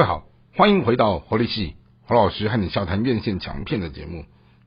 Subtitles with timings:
[0.00, 0.24] 各位好，
[0.56, 4.24] 欢迎回到活力系侯老师和你笑谈院线强片的节目。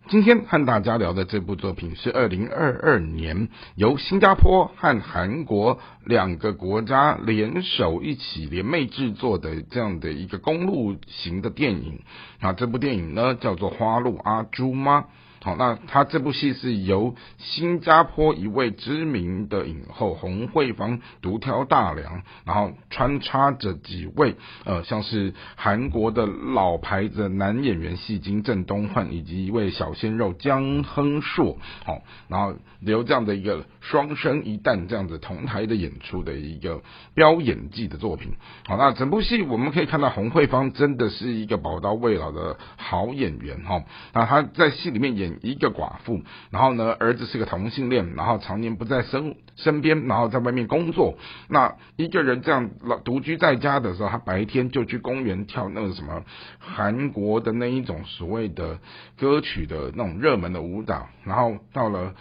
[0.08, 12.02] 今天和大家聊的这部作品是二零二二年由新加坡和韩国两个国家联手一起联袂制作的这样的一个公路型的电影。
[12.40, 15.02] 啊，这部电影呢叫做《花路阿朱妈》。
[15.44, 36.82] 好，那他这部戏是由新加坡一位知名的影后洪慧芳独挑大梁，然后穿插着几位呃，像是韩国的老牌的男演员戏精郑东焕，以及一位小鲜肉姜亨硕，好，然后由这样的一个双生一旦这样子同台的演出的一个
[37.16, 38.32] 飙演技的作品。
[38.66, 45.33] 好，那整部戏我们可以看到洪慧芳真的是一个宝刀未老的好演员哈，那她在戏里面演。
[45.42, 51.18] 一个寡妇，然后呢，儿子是个同性恋，然后常年不在身身边，然后在外面工作。
[51.50, 56.24] 那一个人这样老独居在家的时候，他白天就去公园跳那个什么
[56.60, 58.80] 韩国的那一种所谓的
[59.18, 62.14] 歌曲的那种热门的舞蹈，然后到了。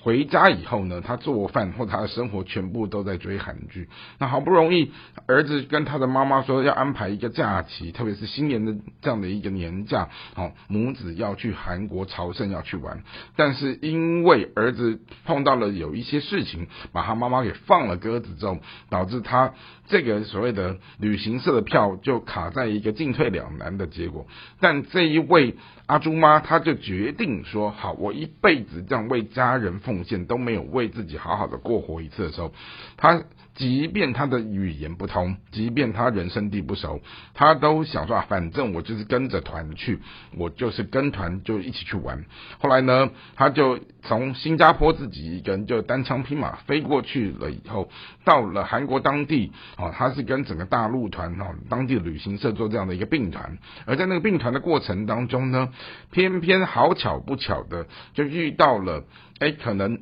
[0.00, 3.88] 回家以后呢，他做饭或他的生活全部都在追韩剧。
[4.18, 4.92] 那好不容易，
[5.26, 13.02] 儿子跟他的妈妈说要安排一个假期，特别是新年的这样的一个年假，好，母子要去韩国朝圣要去玩。
[13.36, 18.58] 但是因为儿子碰到了有一些事情，把他妈妈给放了鸽子之后，
[18.90, 19.54] 导致他
[19.86, 24.26] 这个所谓的旅行社的票就卡在一个进退两难的结果。
[24.60, 29.77] 但这一位阿朱妈，她就决定说：好，我一辈子这样为家人。
[29.78, 32.52] 奉献都没有为自己好好的过活一次的时候，
[32.96, 33.22] 他
[33.58, 37.00] 即便他的语言不通，即便他人生地不熟，
[37.34, 39.98] 他都想说啊，反正我就是跟着团去，
[40.36, 42.24] 我就是跟团就一起去玩。
[42.60, 47.90] 后来呢，他就从新加坡自己一个人就单枪匹马飞过去了，以后
[48.24, 55.70] 到了韩国当地，哦，他是跟整个大陆团哦，当地的旅行社做这样的一个并团，而在那个并团的过程当中呢，
[56.12, 59.04] 偏偏好巧不巧的就遇到了。
[59.40, 60.00] 哎，可能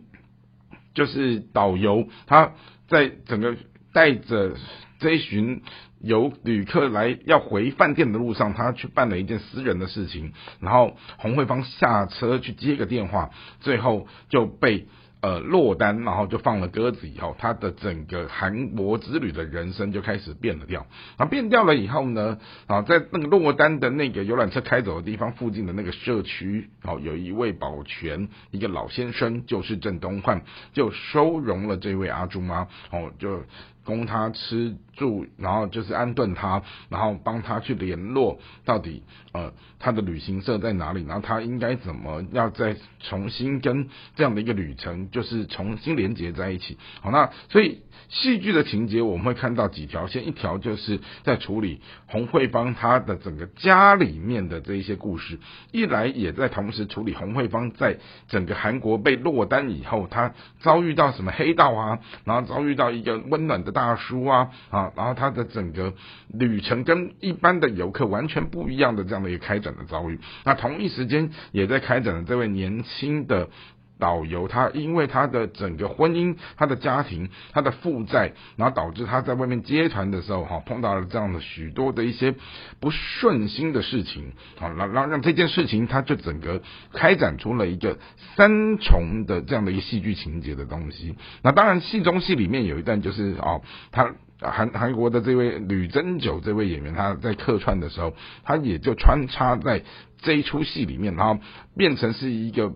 [0.97, 2.55] 就是导游他
[2.89, 3.57] 在整个
[3.93, 4.57] 带着
[4.99, 5.63] 这一群
[6.01, 13.31] 游旅客来要回饭店的路上，他去办了一件私人的事情，然后洪慧芳下车去接个电话，
[13.61, 14.89] 最后就被。
[15.27, 20.87] 呃，落单，然后就放了鸽子以后，他的整个韩国之旅的人生就开始变了调。
[21.17, 22.39] 啊，变掉了以后呢，
[22.69, 30.43] 啊，在那个落单的那个游览车开走的地方附近的那个社区，哦，有一位保全，一个老先生，就是郑东焕，
[30.73, 33.43] 就收容了这位阿朱妈，哦，就。
[33.87, 46.77] 供他吃住，然后就是安顿他，然后帮他去联络到底呃他的旅行社在哪里，然后他应该怎么要再重新跟这样的一个旅程就是重新连接在一起。
[47.01, 55.39] 好，那所以戏剧的情节我们会看到几条线，一条就是在处理洪慧芳她的整个家里面的这一些故事，
[55.71, 57.99] 一来也在同时处理洪慧芳在
[58.29, 63.76] 整个韩国被落单以后，她遭遇到什么黑道啊，然后遭遇到一个温暖的。
[63.77, 65.93] 大叔啊啊，然后他的整个
[66.33, 73.51] 旅程跟一般的游客完全不一样的这样的一个开展的遭遇，那同一时间也在开展的这位年轻的。
[73.99, 82.35] 导游他因为他的整个婚姻、他的家庭、他的负债，然后导致他在外面接团的时候，哈，碰到了这样的许多的一些
[82.81, 86.63] 不顺心的事情，好，让让让这件事情，他就整个
[86.93, 87.99] 开展出了一个
[88.37, 91.15] 三重的这样的一个戏剧情节的东西。
[91.43, 94.15] 那当然，戏中戏里面有一段就是哦，他。
[94.39, 98.13] 韩韩国的这位吕珍九这位演员，他在客串的时候，
[98.45, 99.83] 他也就穿插在
[100.19, 101.41] 这一出戏里面，然后
[101.77, 102.73] 变成是一个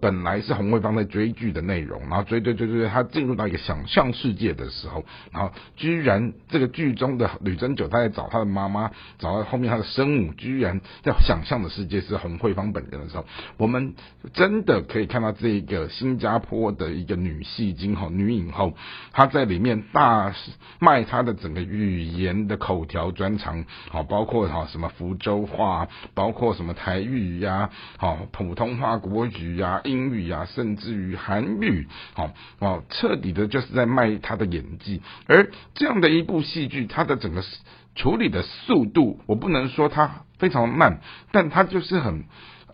[0.00, 13.24] 本来是洪慧芳在追剧的内容，然后追追追追，他进入到一个想象世界的时候，然后居然这个剧中的吕珍九他在找他的妈妈，找到后面他的生母，居然在想象的世界是洪慧芳本人的时候，
[13.56, 13.94] 我们
[14.32, 18.74] 真的可以看到这个新加坡的一个女戏精哈女影后，
[19.12, 20.34] 她在里面大
[20.80, 21.04] 卖。
[21.04, 35.00] 她的整个语言的口条专长，好，包括哈什么福州话，包括什么台语呀，好，普通话、国语呀、英语呀，甚至于韩语，好，哦，彻底的就是在卖他的演技。
[35.26, 37.42] 而这样的一部戏剧，它的整个
[37.94, 41.00] 处理的速度，我不能说它非常慢，
[41.32, 42.24] 但它就是很。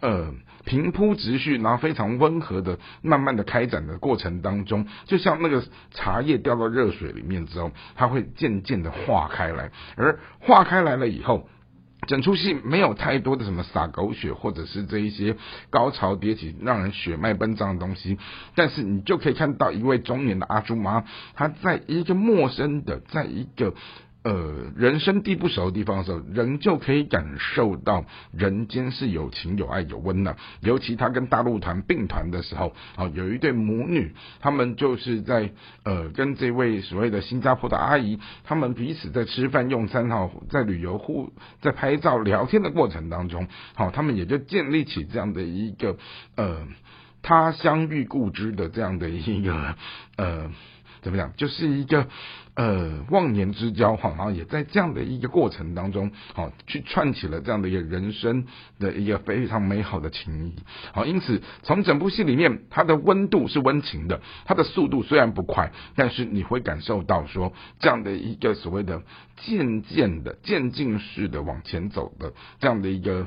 [0.03, 0.33] 呃，
[0.65, 11.51] 平铺直叙，然后非常温和的，慢慢的开展的过程当中，就像那个茶叶掉到热水里面之后，它会渐渐的化开来，而化开来了以后，
[12.07, 15.37] 整出戏没有太多的什么撒狗血，或者是这一些
[15.71, 18.19] 高潮迭起、让人血脉奔张的东西，
[18.55, 21.05] 但是你就可以看到一位中年的阿朱妈，
[21.35, 23.75] 她在一个陌生的，在一个。
[24.23, 30.37] 呃，人生地不熟的地方的时候，人就可以感受到人间是有情有爱有温暖。
[30.61, 35.53] 尤其他跟大陆团并团的时候，哦，有一对母女，他们就是在
[35.85, 41.33] 呃跟这位所谓的新加坡的阿姨，他们彼此在吃饭用餐哈，在旅游互
[41.63, 45.97] 在拍照聊天的过程当中，好，他们也就建立起这样的一个
[46.37, 46.69] 呃
[47.23, 49.77] 他乡遇故知的这样的一个
[50.17, 50.51] 呃。
[51.03, 51.33] 怎么讲？
[51.37, 52.07] 就是一个
[52.55, 58.47] 呃忘年之交哈，然后也在这样的一个过程当中，好去串起了这样的一个人生
[58.79, 60.55] 的一个非常美好的情谊。
[60.93, 69.03] 好，因此从整部戏里面，它的温度是温情的，它的速度虽然不快，但是你会感受到说这样的一个所谓的
[69.37, 73.27] 渐渐的渐进式的往前走的这样的一个。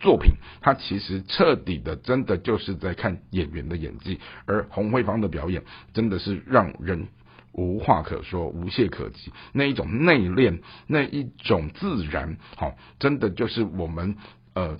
[0.00, 5.62] 作品，它其实彻底的，真的就是在看演员的演技，而洪慧芳的表演
[5.92, 7.06] 真的是让人
[7.52, 9.30] 无话可说、无懈可击。
[9.52, 14.16] 那一种内敛，那一种自然，好，真的就是我们
[14.54, 14.76] 呃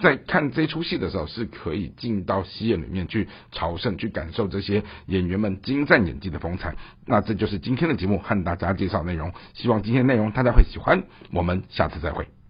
[0.00, 6.74] 在看这出戏的时候，是可以进到戏院里面去朝圣、去感受这些演员们精湛演技的风采。
[7.06, 11.04] 那这就是今天的节目和大家介绍内容，希望今天内容大家会喜欢。
[11.32, 12.41] 我们下次再会。